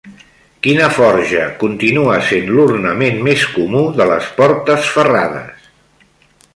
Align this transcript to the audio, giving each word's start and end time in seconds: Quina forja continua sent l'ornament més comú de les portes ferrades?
Quina 0.67 0.85
forja 0.99 1.43
continua 1.63 2.15
sent 2.29 2.49
l'ornament 2.55 3.21
més 3.29 3.45
comú 3.59 3.85
de 4.01 4.11
les 4.15 4.33
portes 4.41 4.91
ferrades? 4.97 5.71